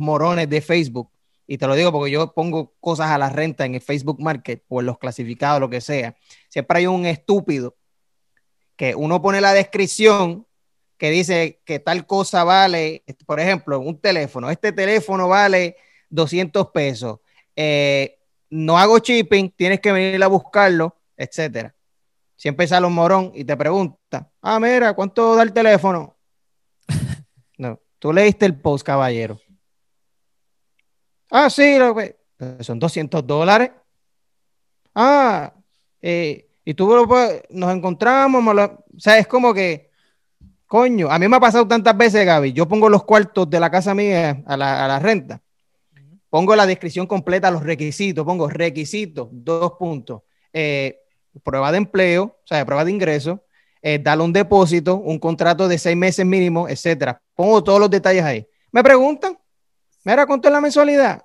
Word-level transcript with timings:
morones 0.00 0.48
de 0.48 0.60
Facebook, 0.60 1.10
y 1.46 1.56
te 1.56 1.66
lo 1.66 1.74
digo 1.74 1.90
porque 1.90 2.10
yo 2.10 2.32
pongo 2.34 2.74
cosas 2.80 3.10
a 3.10 3.18
la 3.18 3.30
renta 3.30 3.64
en 3.64 3.74
el 3.74 3.80
Facebook 3.80 4.20
Market 4.20 4.64
o 4.68 4.80
en 4.80 4.86
los 4.86 4.98
clasificados, 4.98 5.60
lo 5.60 5.70
que 5.70 5.80
sea, 5.80 6.14
siempre 6.48 6.78
hay 6.78 6.86
un 6.86 7.06
estúpido 7.06 7.76
que 8.76 8.94
uno 8.94 9.20
pone 9.20 9.40
la 9.40 9.54
descripción 9.54 10.46
que 10.98 11.10
dice 11.10 11.60
que 11.64 11.78
tal 11.78 12.06
cosa 12.06 12.44
vale, 12.44 13.04
por 13.24 13.40
ejemplo, 13.40 13.80
un 13.80 13.98
teléfono, 13.98 14.50
este 14.50 14.72
teléfono 14.72 15.28
vale 15.28 15.76
200 16.10 16.68
pesos, 16.68 17.20
eh, 17.56 18.18
no 18.50 18.78
hago 18.78 18.98
shipping, 18.98 19.50
tienes 19.50 19.80
que 19.80 19.92
venir 19.92 20.22
a 20.22 20.26
buscarlo, 20.26 20.96
etcétera. 21.16 21.74
Siempre 22.36 22.66
sale 22.66 22.86
un 22.86 22.94
morón 22.94 23.32
y 23.34 23.44
te 23.44 23.56
pregunta, 23.56 24.30
ah, 24.42 24.60
mira, 24.60 24.94
¿cuánto 24.94 25.34
da 25.34 25.42
el 25.42 25.52
teléfono? 25.52 26.16
no, 27.58 27.80
tú 27.98 28.12
leíste 28.12 28.46
el 28.46 28.60
post, 28.60 28.86
caballero. 28.86 29.40
Ah, 31.30 31.50
sí, 31.50 31.76
son 32.60 32.78
200 32.78 33.26
dólares. 33.26 33.70
Ah, 34.94 35.52
eh, 36.00 36.48
y 36.64 36.74
tú 36.74 36.88
nos 37.50 37.74
encontramos, 37.74 38.44
o 38.44 39.00
sea, 39.00 39.18
es 39.18 39.26
como 39.26 39.54
que, 39.54 39.90
coño, 40.66 41.10
a 41.10 41.18
mí 41.18 41.28
me 41.28 41.36
ha 41.36 41.40
pasado 41.40 41.66
tantas 41.66 41.96
veces, 41.96 42.26
Gaby, 42.26 42.52
yo 42.52 42.68
pongo 42.68 42.88
los 42.88 43.04
cuartos 43.04 43.48
de 43.48 43.60
la 43.60 43.70
casa 43.70 43.94
mía 43.94 44.42
a 44.46 44.56
la, 44.56 44.98
renta, 44.98 45.40
pongo 46.28 46.54
la 46.56 46.66
descripción 46.66 47.06
completa, 47.06 47.50
los 47.50 47.62
requisitos, 47.62 48.24
pongo 48.24 48.48
requisitos, 48.48 49.28
dos 49.30 49.72
puntos, 49.78 50.22
eh, 50.52 50.98
prueba 51.42 51.72
de 51.72 51.78
empleo, 51.78 52.24
o 52.24 52.46
sea, 52.46 52.66
prueba 52.66 52.84
de 52.84 52.90
ingreso, 52.90 53.44
eh, 53.80 53.98
darle 53.98 54.24
un 54.24 54.32
depósito, 54.32 54.96
un 54.96 55.18
contrato 55.18 55.68
de 55.68 55.78
seis 55.78 55.96
meses 55.96 56.26
mínimo, 56.26 56.68
etcétera. 56.68 57.22
Pongo 57.34 57.62
todos 57.62 57.80
los 57.80 57.88
detalles 57.88 58.24
ahí. 58.24 58.46
Me 58.72 58.82
preguntan, 58.82 59.37
mira, 60.08 60.26
¿cuánto 60.26 60.48
es 60.48 60.52
la 60.52 60.60
mensualidad? 60.60 61.22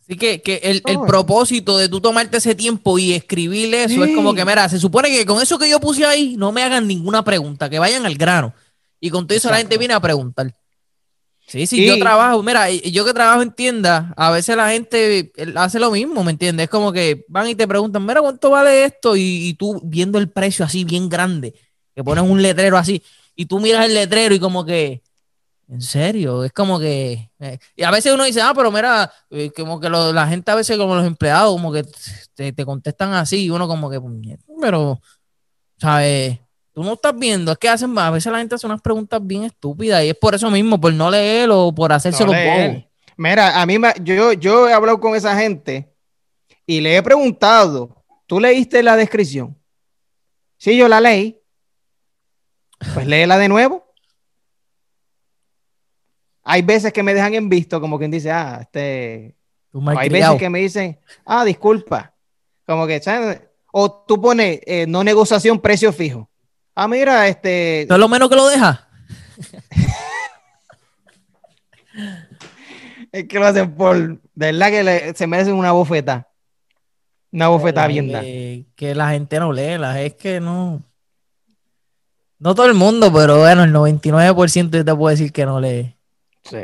Así 0.00 0.16
que, 0.16 0.40
que 0.42 0.60
el, 0.62 0.82
el, 0.86 1.00
propósito 1.06 1.76
de 1.76 1.88
tú 1.88 2.00
tomarte 2.00 2.38
ese 2.38 2.54
tiempo 2.54 2.98
y 2.98 3.12
escribir 3.12 3.74
eso 3.74 4.04
es 4.04 4.14
como 4.14 4.34
que, 4.34 4.44
mira, 4.44 4.68
se 4.68 4.78
supone 4.78 5.08
que 5.08 5.26
con 5.26 5.40
eso 5.42 5.58
que 5.58 5.68
yo 5.68 5.78
puse 5.80 6.04
ahí 6.04 6.36
no 6.36 6.52
me 6.52 6.62
hagan 6.62 6.86
ninguna 6.86 7.22
pregunta, 7.22 7.68
que 7.68 7.78
vayan 7.78 8.06
al 8.06 8.16
grano. 8.16 8.54
Y 9.00 9.10
con 9.10 9.26
todo 9.26 9.36
eso 9.36 9.50
la 9.50 9.58
gente 9.58 9.78
viene 9.78 9.94
a 9.94 10.00
preguntar. 10.00 10.54
Sí, 11.46 11.66
sí, 11.66 11.84
yo 11.84 11.98
trabajo, 11.98 12.42
mira, 12.44 12.70
yo 12.70 13.04
que 13.04 13.12
trabajo 13.12 13.42
en 13.42 13.50
tienda, 13.52 14.14
a 14.16 14.30
veces 14.30 14.56
la 14.56 14.70
gente 14.70 15.32
hace 15.56 15.80
lo 15.80 15.90
mismo, 15.90 16.22
¿me 16.22 16.30
entiendes? 16.30 16.64
Es 16.64 16.70
como 16.70 16.92
que 16.92 17.24
van 17.28 17.48
y 17.48 17.56
te 17.56 17.66
preguntan, 17.66 18.06
mira, 18.06 18.20
¿cuánto 18.20 18.50
vale 18.50 18.84
esto? 18.84 19.16
Y, 19.16 19.48
y 19.48 19.54
tú 19.54 19.80
viendo 19.82 20.18
el 20.18 20.30
precio 20.30 20.64
así 20.64 20.84
bien 20.84 21.08
grande, 21.08 21.54
que 21.94 22.04
ponen 22.04 22.30
un 22.30 22.40
letrero 22.40 22.76
así, 22.76 23.02
y 23.34 23.46
tú 23.46 23.58
miras 23.58 23.84
el 23.84 23.94
letrero 23.94 24.32
y 24.32 24.38
como 24.38 24.64
que, 24.64 25.02
en 25.70 25.80
serio, 25.80 26.42
es 26.42 26.52
como 26.52 26.80
que. 26.80 27.30
Eh, 27.38 27.58
y 27.76 27.84
a 27.84 27.92
veces 27.92 28.12
uno 28.12 28.24
dice, 28.24 28.42
ah, 28.42 28.52
pero 28.54 28.72
mira, 28.72 29.10
eh, 29.30 29.52
como 29.54 29.78
que 29.78 29.88
la 29.88 30.26
gente 30.26 30.50
a 30.50 30.56
veces, 30.56 30.76
como 30.76 30.96
los 30.96 31.06
empleados, 31.06 31.52
como 31.52 31.72
que 31.72 31.84
te, 32.34 32.64
contestan 32.64 33.12
así, 33.12 33.44
y 33.44 33.50
uno 33.50 33.68
como 33.68 33.88
que, 33.88 34.00
pero, 34.60 35.00
¿sabes? 35.78 36.40
Tú 36.72 36.82
no 36.82 36.94
estás 36.94 37.16
viendo, 37.16 37.52
es 37.52 37.58
que 37.58 37.68
hacen, 37.68 37.96
a 37.96 38.10
veces 38.10 38.32
la 38.32 38.38
gente 38.38 38.56
hace 38.56 38.66
unas 38.66 38.80
preguntas 38.80 39.24
bien 39.24 39.44
estúpidas, 39.44 40.02
y 40.02 40.08
es 40.08 40.16
por 40.16 40.34
eso 40.34 40.50
mismo, 40.50 40.80
por 40.80 40.92
no 40.92 41.08
leer 41.08 41.48
o 41.52 41.72
por 41.72 41.92
hacerse 41.92 42.24
los 42.24 42.34
Mira, 43.16 43.60
a 43.60 43.66
mí, 43.66 43.76
yo, 44.02 44.32
yo 44.32 44.68
he 44.68 44.72
hablado 44.72 44.98
con 44.98 45.14
esa 45.14 45.36
gente 45.38 45.94
y 46.66 46.80
le 46.80 46.96
he 46.96 47.02
preguntado, 47.02 48.02
¿tú 48.26 48.40
leíste 48.40 48.82
la 48.82 48.96
descripción? 48.96 49.56
Sí, 50.56 50.76
yo 50.76 50.88
la 50.88 51.00
leí. 51.00 51.36
Pues 52.94 53.06
léela 53.06 53.36
de 53.36 53.48
nuevo 53.48 53.89
hay 56.50 56.62
veces 56.62 56.92
que 56.92 57.04
me 57.04 57.14
dejan 57.14 57.34
en 57.34 57.48
visto, 57.48 57.80
como 57.80 57.96
quien 57.96 58.10
dice, 58.10 58.32
ah, 58.32 58.58
este. 58.60 59.36
hay 59.96 60.08
veces 60.08 60.36
que 60.36 60.50
me 60.50 60.58
dicen, 60.58 60.98
ah, 61.24 61.44
disculpa. 61.44 62.12
Como 62.66 62.88
que, 62.88 63.00
¿sabes? 63.00 63.40
O 63.72 64.04
tú 64.06 64.20
pones 64.20 64.58
eh, 64.66 64.84
no 64.88 65.04
negociación, 65.04 65.60
precio 65.60 65.92
fijo. 65.92 66.28
Ah, 66.74 66.88
mira, 66.88 67.28
este. 67.28 67.86
¿No 67.88 67.94
es 67.94 68.00
lo 68.00 68.08
menos 68.08 68.28
que 68.28 68.34
lo 68.34 68.48
deja? 68.48 68.88
es 73.12 73.28
que 73.28 73.38
lo 73.38 73.46
hacen 73.46 73.72
por. 73.76 74.20
De 74.34 74.52
verdad 74.52 74.70
que 74.70 75.14
se 75.14 75.28
merecen 75.28 75.54
una 75.54 75.70
bofeta. 75.70 76.26
Una 77.30 77.46
bofeta 77.46 77.86
bien. 77.86 78.66
Que 78.74 78.94
la 78.96 79.10
gente 79.10 79.38
no 79.38 79.52
lee, 79.52 79.78
la 79.78 80.02
es 80.02 80.14
que 80.14 80.40
no. 80.40 80.82
No 82.40 82.56
todo 82.56 82.66
el 82.66 82.74
mundo, 82.74 83.12
pero 83.12 83.38
bueno, 83.38 83.62
el 83.62 83.72
99% 83.72 84.84
te 84.84 84.94
puedo 84.96 85.10
decir 85.10 85.30
que 85.30 85.46
no 85.46 85.60
lee. 85.60 85.94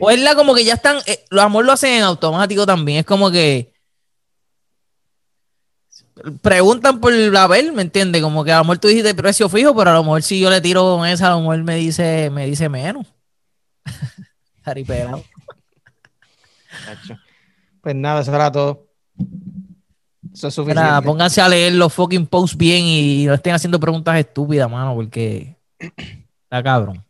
O 0.00 0.10
es 0.10 0.20
la 0.20 0.34
como 0.34 0.54
que 0.54 0.64
ya 0.64 0.74
están, 0.74 0.98
eh, 1.06 1.24
los 1.30 1.44
amor 1.44 1.64
lo 1.64 1.72
hacen 1.72 1.94
en 1.94 2.02
automático 2.02 2.66
también, 2.66 3.00
es 3.00 3.06
como 3.06 3.30
que 3.30 3.74
preguntan 6.42 7.00
por 7.00 7.12
la 7.12 7.46
ver, 7.46 7.72
¿me 7.72 7.82
entiendes? 7.82 8.22
Como 8.22 8.44
que 8.44 8.52
a 8.52 8.58
lo 8.58 8.64
mejor 8.64 8.78
tú 8.78 8.88
dijiste 8.88 9.14
precio 9.14 9.48
fijo, 9.48 9.74
pero 9.74 9.90
a 9.90 9.94
lo 9.94 10.04
mejor 10.04 10.22
si 10.22 10.40
yo 10.40 10.50
le 10.50 10.60
tiro 10.60 10.96
con 10.96 11.06
esa, 11.06 11.28
a 11.28 11.30
lo 11.30 11.40
mejor 11.40 11.62
me 11.64 11.76
dice, 11.76 12.30
me 12.30 12.46
dice 12.46 12.68
menos. 12.68 13.06
pues 17.82 17.94
nada, 17.94 18.22
eso 18.22 18.34
era 18.34 18.50
todo. 18.50 18.86
Eso 20.32 20.48
es 20.48 20.54
suficiente. 20.54 21.02
Pónganse 21.02 21.40
a 21.40 21.48
leer 21.48 21.74
los 21.74 21.92
fucking 21.92 22.26
posts 22.26 22.56
bien 22.56 22.84
y 22.84 23.26
no 23.26 23.34
estén 23.34 23.54
haciendo 23.54 23.78
preguntas 23.78 24.16
estúpidas, 24.16 24.70
mano, 24.70 24.94
porque 24.94 25.56
está 25.78 26.62
cabrón. 26.62 27.04